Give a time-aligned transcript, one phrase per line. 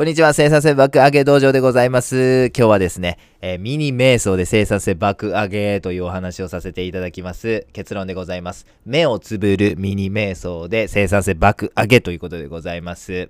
[0.00, 2.46] こんにちは、生産性爆上げ道場でございます。
[2.56, 7.66] 今日はですね、えー、ミニ瞑想で生産性爆上げというお話をさせていただきます。
[7.74, 8.66] 結論でございます。
[8.86, 13.28] 目をつぶるミニ瞑想で生産性爆上げということでございます。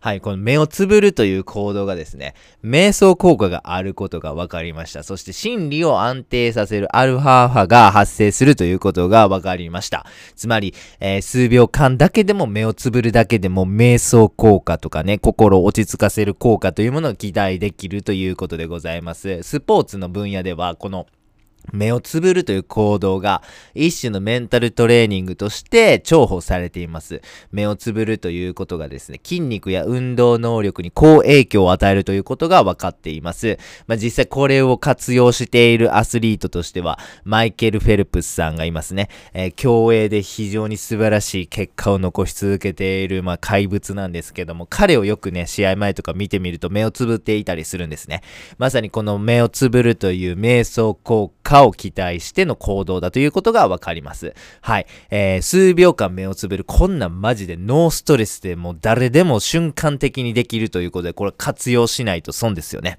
[0.00, 5.02] はい、この目をつぶるという行動がですね、瞑想効果があることが分かりました。
[5.02, 10.06] そして心理を安定させるアルファ波が発生するということが分かりました。
[10.34, 19.42] つまり、えー、数秒間だけでも目をつぶるだけでも瞑想効果とかね、心を落ち着かせる効果というものを期待できるということでございます。
[19.42, 21.06] スポーツの分野では、この
[21.72, 23.42] 目をつぶるという行動が
[23.74, 27.22] 一種のメンタルトレーニングとして重宝されています。
[27.50, 33.58] 目をつぶるということがですね、筋肉や運動能力に好影響を与えるということが分かっています。
[33.86, 39.08] まあ、実際これを活用しているアスリートとしては、マイケル・フェルプスさんがいますね。
[39.34, 48.22] えー、競泳で非常に素晴らしい結果を残し続けている、まあ、怪物なんですけども、彼をよくね、試合前とか見てみると目をつぶっていたりするんですね。
[48.58, 54.34] まさにこの目をつぶるという瞑想効果かを期待しての行動だということがわかります。
[54.62, 54.86] はい。
[55.10, 56.64] えー、数秒間目をつぶる。
[56.64, 62.98] こんなんマジでノーストレスでもう誰でも瞬間的にできるということで、これ活用しないと損ですよね。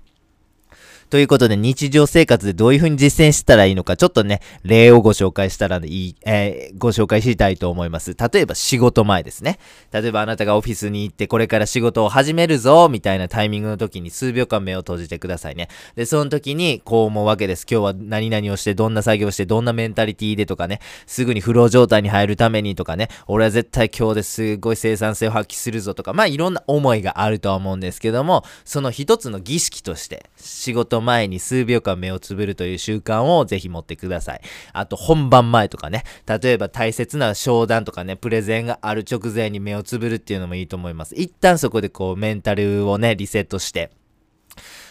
[1.09, 8.13] ということで、日常生活でどういう風に実践したらいいのか、ちょっとね、例をご紹介したらいい、えー、ご紹介したいと思います。
[8.13, 9.57] 例えば仕事前ですね。
[9.93, 15.69] 例えばあなたがオフィスに行って、これから仕事を始めるぞ、みたいなタイミングの時に数秒間目を閉じてくださいね。
[15.95, 17.65] で、その時にこう思うわけです。
[17.69, 34.41] 今日は何々をして、どんな作業をして、どんなメンタリティでとかね、すぐにフロー状態に入るためにとかね、俺は絶対今日ですごい生産性を発揮するぞとか、まあいろんな思いがあるとは思うんですけども、その一つの儀式として、仕事ト前に数秒間目をつぶるという習慣をぜひ持ってください。
[34.73, 41.15] あと本番前とかね、例えば大切な商談とかね、プレゼンがある直前に目をつぶるっていうのもいいと思います。
[41.15, 43.91] 一旦そこでこうメンタルをね、リセットして、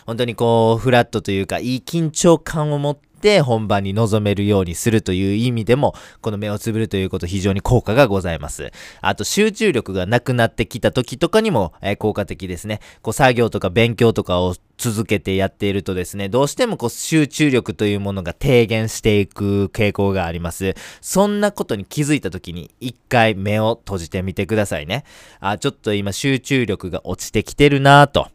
[0.07, 8.71] 本当にこう、フラットというか、いい緊張感を持って、本番に臨めるようにするという意味でも、この目をつぶるということ非常に効果がございます。
[9.01, 12.79] あと集中力がなくなってきた時とかにも、えー、効果的ですね。
[13.03, 20.77] こう作業とか勉強とかを続けてやっているとですね、どうしてもこう集中力というものが低減していく傾向があります。
[21.01, 25.03] そんなことに気づいた時に一回目を閉じてみてくださいね。
[25.41, 28.29] あ、ちょっと今集中力が落ちてきてるなぁと。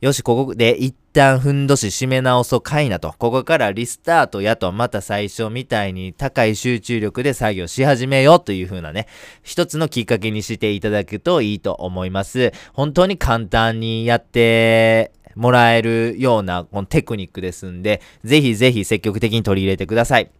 [0.00, 3.14] よし、ここで一旦ふんどし締め直そうかいなと。
[3.18, 9.06] ここからリスタートやと、また最初みたいに高い集中力で作業し始めようという風なね、
[9.42, 12.52] 一つのきっかけにしていただくといいと思います。
[12.72, 20.30] 本当に簡単にやってもらえるようなこのテクニックですんで、ぜひぜひ積極的に取り入れてください。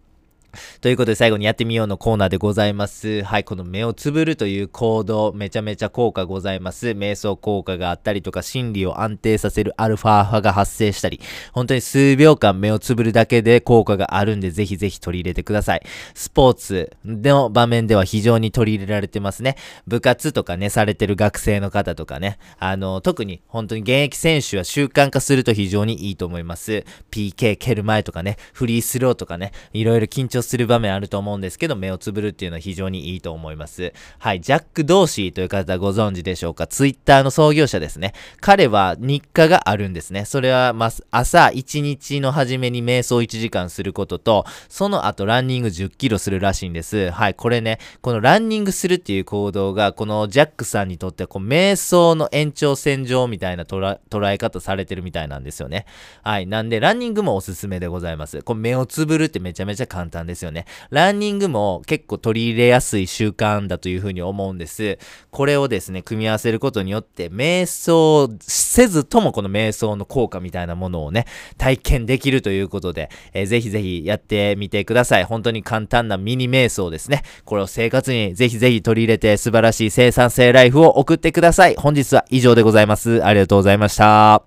[0.81, 3.23] ということで最後にやってみようのコーナーでございます。
[3.23, 6.89] はい、この目をつぶるという行動、めちゃめちゃ効果ございます。
[6.89, 11.21] 瞑想効果があったりとか、心理を安定させるアルファ波が発生したり、
[11.53, 15.83] 本当に数秒間目をつぶるだけで効果があるんで、ぜひぜひ取り入れてください。
[16.15, 19.57] スポーツの場面では非常に取り入れられてますね。
[19.87, 26.85] 部活とかね、されてる学生の方とかね、あの、特に本当に現役選手は習慣化すると非常にいいと思います。
[27.11, 33.93] PK 蹴る前とかね、フリースローとかね、いろいろ緊張する場面あると思うんですけど、目をつぶるっていうのは非常にいいと思います。
[34.19, 36.67] はい、ジャック・ドーシーという方ご存知でしょうか？
[36.67, 38.15] ツイッターの創業者ですね。
[38.41, 40.25] 彼は日課があるんですね。
[40.25, 47.11] それは、ま、朝1日の初めに瞑想1時間することと、その後ランニング10キロするらしいんです。
[47.11, 53.99] はい、これね、このランニングするっていう行動が、このジャックさんにとっては、こう、瞑想の延長線上みたいな捉
[54.33, 55.87] え方されてるみたいなんですよね。
[56.23, 58.43] はい、なんで、ランニングもおすすめでございます。
[58.43, 60.65] こう、目をつぶるってめちゃめちゃ簡単ですよね。
[60.91, 64.99] ランニングも結構取り入れやすい習慣だというふうに思うんです。
[65.31, 71.27] これをですね、組み合わせることによって、瞑想せずともこの瞑想の効果みたいなものをね、
[71.59, 75.25] 体験できるということで、えー、ぜひぜひやってみてください。
[75.25, 77.23] 本当に簡単なミニ瞑想ですね。
[77.45, 81.75] これを生活にぜひぜひ取り入れて素晴らしい生産性ライフを送ってください。
[81.77, 83.25] 本日は以上でございます。
[83.25, 84.43] ありがとうございました。